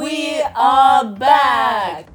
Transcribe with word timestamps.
We 0.00 0.40
are 0.56 1.14
back! 1.18 2.06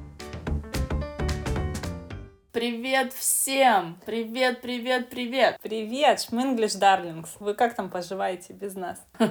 Привет 2.51 3.13
всем! 3.13 3.99
Привет, 4.07 4.61
привет, 4.61 5.11
привет! 5.11 5.59
Привет, 5.61 6.19
Шминглиш 6.19 6.73
Дарлингс! 6.73 7.35
Вы 7.39 7.53
как 7.53 7.75
там 7.75 7.91
поживаете 7.91 8.53
без 8.53 8.73
нас? 8.73 9.05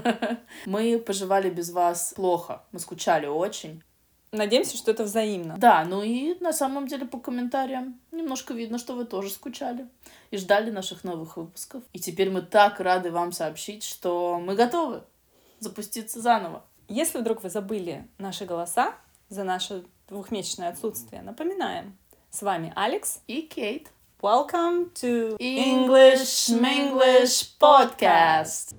Мы 0.66 1.00
поживали 1.00 1.50
без 1.50 1.72
вас 1.72 2.12
плохо. 2.14 2.62
Мы 2.70 2.78
скучали 2.78 3.26
очень. 3.26 3.82
Надеемся, 4.30 4.76
что 4.76 4.92
это 4.92 5.02
взаимно. 5.02 5.56
Да, 5.58 5.84
ну 5.84 6.04
и 6.04 6.38
на 6.38 6.52
самом 6.52 6.86
деле 6.86 7.06
по 7.06 7.18
комментариям 7.18 7.98
немножко 8.12 8.54
видно, 8.54 8.78
что 8.78 8.94
вы 8.94 9.04
тоже 9.04 9.30
скучали 9.30 9.88
и 10.30 10.36
ждали 10.36 10.70
наших 10.70 11.02
новых 11.02 11.36
выпусков. 11.36 11.82
И 11.92 11.98
теперь 11.98 12.30
мы 12.30 12.40
так 12.40 12.78
рады 12.78 13.10
вам 13.10 13.32
сообщить, 13.32 13.82
что 13.82 14.38
мы 14.38 14.54
готовы 14.54 15.02
запуститься 15.58 16.20
заново. 16.20 16.62
Если 16.88 17.18
вдруг 17.18 17.42
вы 17.42 17.48
забыли 17.48 18.06
наши 18.18 18.44
голоса 18.44 18.94
за 19.30 19.42
наше 19.42 19.84
двухмесячное 20.06 20.68
отсутствие, 20.68 21.22
напоминаем. 21.22 21.96
С 22.30 22.42
вами 22.42 22.74
Алекс 22.76 23.20
и 23.26 23.40
Кейт. 23.40 23.88
Welcome 24.20 24.92
to 24.94 25.38
English 25.38 26.50
Minglish 26.50 27.56
Podcast. 27.58 28.74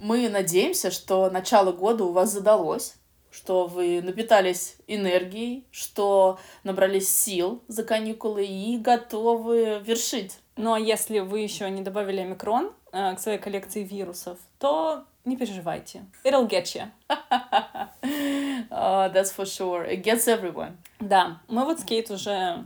Мы 0.00 0.28
надеемся, 0.28 0.90
что 0.90 1.30
начало 1.30 1.70
года 1.70 2.04
у 2.04 2.12
вас 2.12 2.32
задалось 2.32 2.96
что 3.32 3.66
вы 3.66 4.02
напитались 4.02 4.76
энергией, 4.86 5.66
что 5.70 6.38
набрались 6.64 7.08
сил 7.08 7.62
за 7.66 7.82
каникулы 7.82 8.44
и 8.44 8.76
готовы 8.76 9.80
вершить. 9.82 10.38
Ну 10.56 10.74
а 10.74 10.78
если 10.78 11.20
вы 11.20 11.40
еще 11.40 11.70
не 11.70 11.80
добавили 11.80 12.20
омикрон 12.20 12.66
э, 12.66 12.81
к 12.92 13.16
своей 13.18 13.38
коллекции 13.38 13.82
вирусов, 13.82 14.38
то 14.58 15.04
не 15.24 15.36
переживайте. 15.36 16.04
It'll 16.24 16.48
get 16.48 16.74
you. 16.74 16.90
uh, 18.70 19.12
that's 19.12 19.30
for 19.34 19.46
sure. 19.46 19.88
It 19.88 20.02
gets 20.02 20.26
everyone. 20.26 20.76
Да, 21.00 21.40
мы 21.48 21.64
вот 21.64 21.80
с 21.80 21.84
Кейт 21.84 22.10
уже 22.10 22.64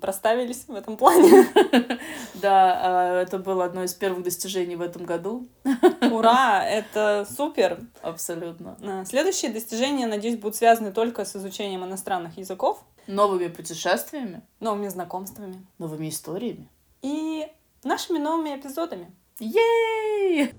проставились 0.00 0.64
в 0.66 0.74
этом 0.74 0.96
плане. 0.96 1.46
Да, 2.34 2.80
а, 2.82 3.22
это 3.22 3.38
было 3.38 3.64
одно 3.64 3.84
из 3.84 3.94
первых 3.94 4.24
достижений 4.24 4.74
в 4.74 4.82
этом 4.82 5.04
году. 5.04 5.46
Ура, 6.10 6.64
это 6.66 7.24
супер. 7.30 7.78
Абсолютно. 8.02 8.76
А, 8.82 9.04
следующие 9.04 9.52
достижения, 9.52 10.08
надеюсь, 10.08 10.36
будут 10.36 10.56
связаны 10.56 10.90
только 10.90 11.24
с 11.24 11.36
изучением 11.36 11.84
иностранных 11.84 12.36
языков. 12.36 12.82
Новыми 13.06 13.46
путешествиями. 13.46 14.42
Новыми 14.58 14.88
знакомствами. 14.88 15.64
Новыми 15.78 16.08
историями. 16.08 16.68
И 17.02 17.46
нашими 17.84 18.18
новыми 18.18 18.56
эпизодами. 18.56 19.12
Yay! 19.42 20.52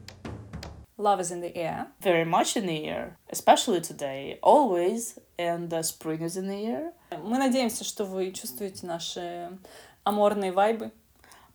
Love 0.98 1.22
is 1.22 1.32
in 1.32 1.40
the 1.40 1.56
air. 1.56 1.88
Very 2.02 2.26
much 2.26 2.58
in 2.58 2.66
the 2.66 2.86
air. 2.86 3.18
Especially 3.30 3.80
today. 3.80 4.40
Always. 4.44 5.18
And 5.40 5.70
the 5.70 5.84
spring 5.84 6.22
is 6.22 6.36
in 6.36 6.50
the 6.50 6.66
air. 6.66 6.94
Мы 7.24 7.38
надеемся, 7.38 7.86
что 7.86 8.04
вы 8.04 8.34
чувствуете 8.34 8.86
наши 8.86 9.58
аморные 10.04 10.52
вайбы. 10.52 10.92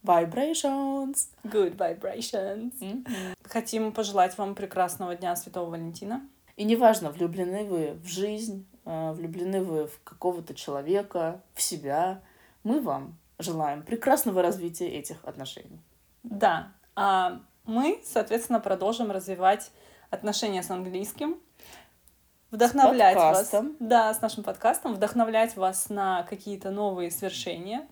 Vibrations. 0.02 1.28
Good 1.44 1.76
vibrations. 1.76 2.72
Mm-hmm. 2.80 3.36
Хотим 3.44 3.92
пожелать 3.92 4.38
вам 4.38 4.54
прекрасного 4.54 5.14
дня 5.14 5.36
Святого 5.36 5.68
Валентина. 5.68 6.26
И 6.56 6.64
неважно, 6.64 7.10
влюблены 7.10 7.64
вы 7.64 7.92
в 8.02 8.06
жизнь, 8.06 8.66
э, 8.86 9.12
влюблены 9.12 9.62
вы 9.62 9.86
в 9.86 10.00
какого-то 10.02 10.54
человека, 10.54 11.42
в 11.52 11.60
себя, 11.60 12.22
мы 12.64 12.80
вам 12.80 13.18
желаем 13.38 13.82
прекрасного 13.82 14.40
развития 14.40 14.88
этих 14.88 15.22
отношений. 15.24 15.78
Да. 16.22 16.72
А 16.98 17.40
мы, 17.64 18.00
соответственно, 18.04 18.60
продолжим 18.60 19.10
развивать 19.10 19.70
отношения 20.10 20.62
с 20.62 20.70
английским, 20.70 21.38
вдохновлять 22.50 23.16
с 23.16 23.52
вас. 23.52 23.64
Да, 23.78 24.12
с 24.12 24.20
нашим 24.20 24.42
подкастом, 24.42 24.94
вдохновлять 24.94 25.56
вас 25.56 25.90
на 25.90 26.22
какие-то 26.24 26.70
новые 26.70 27.10
свершения. 27.10 27.86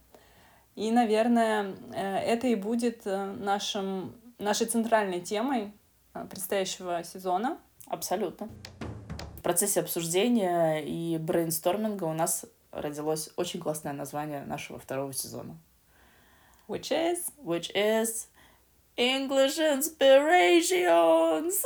И, 0.74 0.90
наверное, 0.90 1.74
э, 1.94 2.16
это 2.18 2.48
и 2.48 2.54
будет 2.54 3.06
э, 3.06 3.24
нашим, 3.24 4.14
нашей 4.38 4.66
центральной 4.66 5.20
темой 5.20 5.72
э, 6.14 6.26
предстоящего 6.28 7.02
сезона. 7.02 7.58
Абсолютно. 7.86 8.48
В 9.38 9.42
процессе 9.42 9.80
обсуждения 9.80 10.84
и 10.84 11.16
брейнсторминга 11.18 12.04
у 12.04 12.12
нас 12.12 12.44
родилось 12.72 13.30
очень 13.36 13.60
классное 13.60 13.94
название 13.94 14.44
нашего 14.44 14.78
второго 14.78 15.14
сезона. 15.14 15.56
Which 16.68 16.90
is? 16.90 17.32
Which 17.42 17.72
is 17.74 18.26
English 18.96 19.58
Inspirations. 19.58 21.62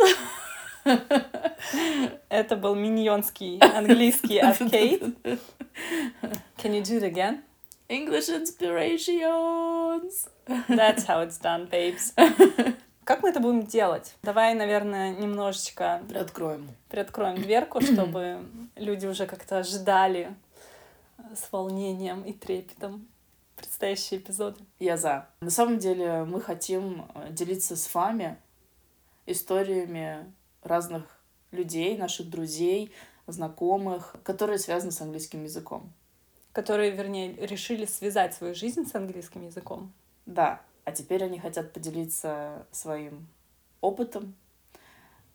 Это 2.28 2.56
был 2.56 2.74
миньонский 2.74 3.60
английский 3.60 4.38
от 4.38 4.58
Кейт. 4.58 5.02
Can 6.58 6.74
you 6.74 6.82
do 6.82 6.98
it 6.98 7.04
again? 7.04 7.42
English 7.88 8.28
Inspirations. 8.28 10.28
That's 10.68 11.04
how 11.04 11.22
it's 11.22 11.38
done, 11.38 11.68
babes. 11.70 12.12
Как 13.04 13.22
мы 13.22 13.30
это 13.30 13.40
будем 13.40 13.64
делать? 13.64 14.14
Давай, 14.22 14.54
наверное, 14.54 15.12
немножечко... 15.12 16.02
Приоткроем. 16.08 16.68
Приоткроем 16.88 17.36
дверку, 17.36 17.80
чтобы 17.84 18.44
люди 18.74 19.06
уже 19.06 19.26
как-то 19.26 19.58
ожидали 19.58 20.34
с 21.34 21.50
волнением 21.52 22.22
и 22.22 22.32
трепетом 22.32 23.06
предстоящие 23.60 24.20
эпизоды. 24.20 24.60
Я 24.78 24.96
за. 24.96 25.28
На 25.40 25.50
самом 25.50 25.78
деле 25.78 26.24
мы 26.24 26.40
хотим 26.40 27.06
э, 27.14 27.28
делиться 27.30 27.76
с 27.76 27.94
вами 27.94 28.36
историями 29.26 30.32
разных 30.62 31.04
людей, 31.52 31.96
наших 31.96 32.28
друзей, 32.30 32.92
знакомых, 33.26 34.16
которые 34.24 34.58
связаны 34.58 34.92
с 34.92 35.00
английским 35.00 35.44
языком. 35.44 35.92
Которые, 36.52 36.90
вернее, 36.90 37.34
решили 37.46 37.84
связать 37.84 38.34
свою 38.34 38.54
жизнь 38.54 38.86
с 38.86 38.94
английским 38.94 39.46
языком. 39.46 39.92
Да, 40.26 40.62
а 40.84 40.92
теперь 40.92 41.22
они 41.24 41.38
хотят 41.38 41.72
поделиться 41.72 42.66
своим 42.72 43.28
опытом, 43.80 44.34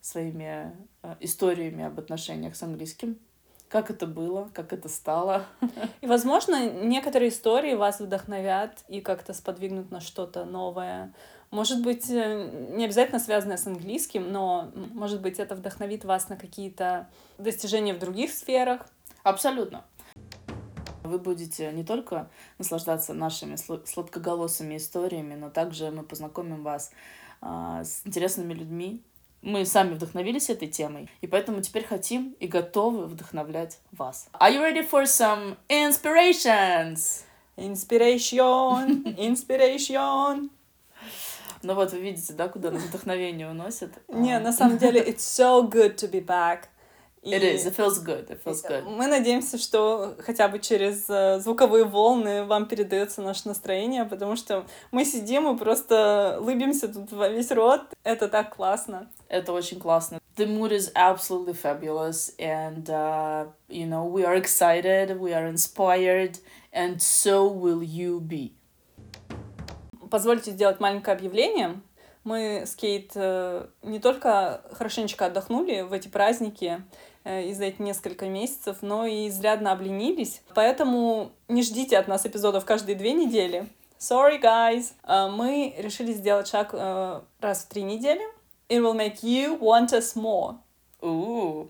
своими 0.01 0.75
э, 1.03 1.15
историями 1.21 1.83
об 1.83 1.99
отношениях 1.99 2.55
с 2.55 2.63
английским 2.63 3.17
как 3.75 3.91
это 3.91 4.07
было, 4.07 4.49
как 4.53 4.71
это 4.71 4.87
стало. 4.87 5.45
И, 6.01 6.07
возможно, 6.07 6.69
некоторые 6.69 7.27
истории 7.27 7.73
вас 7.73 7.99
вдохновят 7.99 8.85
и 8.87 9.01
как-то 9.01 9.33
сподвигнут 9.33 9.91
на 9.91 9.99
что-то 9.99 10.45
новое. 10.45 11.13
Может 11.51 11.83
быть, 11.83 12.09
э, 12.09 12.69
не 12.69 12.85
обязательно 12.85 13.19
связанное 13.19 13.57
с 13.57 13.67
английским, 13.67 14.31
но, 14.31 14.71
может 14.93 15.21
быть, 15.21 15.39
это 15.39 15.55
вдохновит 15.55 16.05
вас 16.05 16.29
на 16.29 16.37
какие-то 16.37 17.09
достижения 17.37 17.93
в 17.93 17.99
других 17.99 18.31
сферах. 18.31 18.87
Абсолютно. 19.23 19.83
Вы 21.03 21.19
будете 21.19 21.73
не 21.73 21.83
только 21.83 22.29
наслаждаться 22.57 23.13
нашими 23.13 23.57
сладкоголосыми 23.57 24.77
историями, 24.77 25.35
но 25.35 25.49
также 25.49 25.91
мы 25.91 26.03
познакомим 26.03 26.63
вас 26.63 26.91
а, 27.41 27.83
с 27.83 28.03
интересными 28.05 28.53
людьми, 28.53 29.03
мы 29.45 29.65
сами 29.65 29.93
вдохновились 29.93 30.49
этой 30.49 30.67
темой, 30.67 31.09
и 31.21 31.27
поэтому 31.27 31.61
теперь 31.61 31.85
хотим 31.85 32.35
и 32.39 32.47
готовы 32.47 33.05
вдохновлять 33.05 33.79
вас. 33.91 34.27
Are 34.33 34.51
you 34.51 34.61
ready 34.61 34.81
for 34.89 35.03
some 35.03 35.55
inspirations? 35.69 37.23
Inspiration, 37.55 39.15
inspiration. 39.17 40.49
Ну 41.61 41.73
вот, 41.73 41.93
вы 41.93 41.99
видите, 41.99 42.33
да, 42.33 42.47
куда 42.47 42.71
нас 42.71 42.83
вдохновение 42.83 43.49
уносит? 43.49 43.91
Не, 44.09 44.37
на 44.39 44.51
самом 44.51 44.77
деле, 44.77 45.01
it's 45.01 45.17
so 45.19 45.67
good 45.69 45.95
to 45.95 46.11
be 46.11 46.23
back. 46.23 46.65
It 47.25 47.41
is, 47.41 47.65
it 47.65 47.75
feels 47.75 47.97
good, 47.97 48.29
it 48.29 48.39
feels 48.43 48.61
good. 48.61 48.83
Мы 48.85 49.07
надеемся, 49.07 49.57
что 49.57 50.15
хотя 50.19 50.47
бы 50.47 50.59
через 50.59 51.09
э, 51.09 51.39
звуковые 51.39 51.83
волны 51.83 52.43
вам 52.43 52.67
передается 52.67 53.23
наше 53.23 53.47
настроение, 53.47 54.05
потому 54.05 54.35
что 54.35 54.67
мы 54.91 55.05
сидим 55.05 55.51
и 55.51 55.57
просто 55.57 56.37
лыбимся 56.39 56.87
тут 56.87 57.11
во 57.11 57.27
весь 57.27 57.49
рот. 57.51 57.81
Это 58.03 58.27
так 58.27 58.55
классно. 58.55 59.09
Это 59.27 59.53
очень 59.53 59.79
классно. 59.79 60.19
The 60.37 60.45
mood 60.45 60.71
is 60.71 60.91
absolutely 60.93 61.53
fabulous, 61.53 62.35
and 62.37 62.87
uh, 62.89 63.47
you 63.69 63.87
know 63.87 64.05
we 64.05 64.23
are 64.23 64.35
excited, 64.35 65.17
we 65.19 65.33
are 65.33 65.47
inspired, 65.47 66.37
and 66.71 67.01
so 67.01 67.47
will 67.47 67.81
you 67.81 68.19
be. 68.19 68.51
Позвольте 70.11 70.51
сделать 70.51 70.79
маленькое 70.79 71.17
объявление. 71.17 71.81
Мы 72.23 72.63
с 72.65 72.75
Кейт 72.75 73.11
э, 73.15 73.67
не 73.83 73.99
только 73.99 74.61
хорошенечко 74.71 75.27
отдохнули 75.27 75.81
в 75.81 75.93
эти 75.93 76.07
праздники 76.07 76.81
э, 77.25 77.53
за 77.53 77.65
эти 77.65 77.81
несколько 77.81 78.27
месяцев, 78.29 78.77
но 78.81 79.05
и 79.05 79.27
изрядно 79.27 79.73
обленились. 79.73 80.41
Поэтому 80.53 81.33
не 81.49 81.61
ждите 81.61 81.97
от 81.97 82.07
нас 82.07 82.25
эпизодов 82.25 82.63
каждые 82.63 82.95
две 82.95 83.11
недели. 83.11 83.67
Sorry, 83.99 84.41
guys. 84.41 84.93
Э, 85.03 85.29
мы 85.29 85.75
решили 85.77 86.13
сделать 86.13 86.47
шаг 86.47 86.73
раз 86.73 87.63
в 87.63 87.67
три 87.67 87.83
недели. 87.83 88.23
It 88.69 88.79
will 88.79 88.95
make 88.95 89.21
you 89.21 89.59
want 89.59 89.91
us 89.91 90.15
more. 90.15 90.55
Ooh. 91.03 91.69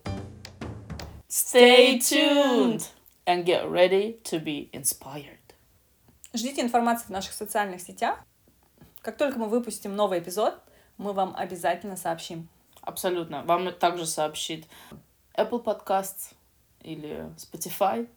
Stay 1.28 1.98
tuned 2.00 2.88
and 3.26 3.44
get 3.44 3.70
ready 3.70 4.20
to 4.24 4.40
be 4.40 4.70
inspired. 4.72 5.40
Ждите 6.34 6.62
информации 6.62 7.08
в 7.08 7.10
наших 7.10 7.34
социальных 7.34 7.82
сетях. 7.82 8.20
Как 9.02 9.18
только 9.18 9.38
мы 9.38 9.48
выпустим 9.48 9.96
новый 9.96 10.20
эпизод, 10.20 10.56
мы 10.98 11.14
вам 11.14 11.36
обязательно 11.36 11.98
сообщим. 11.98 12.48
Абсолютно. 12.82 13.44
Вам 13.44 13.74
также 13.74 14.06
сообщит 14.06 14.66
Apple 15.38 15.64
Podcasts, 15.64 16.34
или 16.86 17.30
Spotify. 17.38 18.08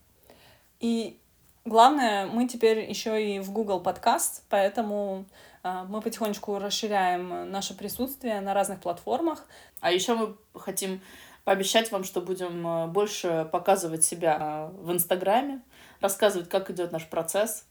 И 0.79 1.19
главное, 1.65 2.27
мы 2.27 2.47
теперь 2.47 2.89
еще 2.89 3.37
и 3.37 3.41
в 3.41 3.51
Google 3.51 3.81
подкаст, 3.81 4.45
поэтому 4.49 5.25
э, 5.65 5.85
мы 5.89 6.01
потихонечку 6.01 6.59
расширяем 6.59 7.51
наше 7.51 7.77
присутствие 7.77 8.41
на 8.41 8.55
разных 8.55 8.81
платформах. 8.81 9.45
А 9.81 9.91
еще 9.91 10.15
мы 10.15 10.37
хотим 10.55 11.01
пообещать 11.45 11.91
вам, 11.91 12.05
что 12.05 12.21
будем 12.21 12.67
э, 12.67 12.87
больше 12.89 13.49
показывать 13.51 14.05
себя 14.05 14.39
э, 14.41 14.83
в 14.83 14.93
Инстаграме, 14.93 15.63
рассказывать, 16.01 16.49
как 16.49 16.71
идет 16.71 16.93
наш 16.93 17.09
процесс. 17.09 17.65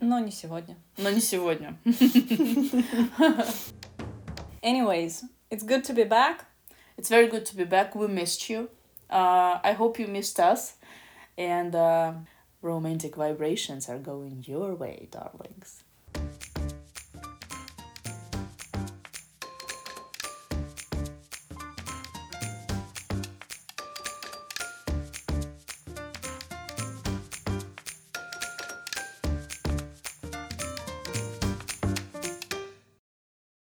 Но 0.00 0.18
не 0.18 0.32
сегодня. 0.32 0.76
Но 0.96 1.10
не 1.10 1.20
сегодня. 1.20 1.78
Anyways, 4.60 5.22
it's 5.50 5.62
good 5.62 5.84
to 5.84 5.94
be 5.94 6.08
back. 6.08 6.46
It's 6.96 7.08
very 7.08 7.28
good 7.28 7.44
to 7.46 7.56
be 7.56 7.64
back. 7.64 7.94
We 7.94 8.06
missed 8.06 8.48
you. 8.48 8.70
Uh, 9.10 9.58
I 9.62 9.72
hope 9.72 9.98
you 9.98 10.06
missed 10.06 10.40
us. 10.40 10.74
And 11.36 11.74
uh, 11.74 12.12
romantic 12.62 13.16
vibrations 13.16 13.88
are 13.88 13.98
going 13.98 14.44
your 14.46 14.74
way, 14.74 15.08
darlings. 15.10 15.82